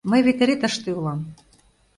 [0.09, 1.19] Мый вет эре тыште улам...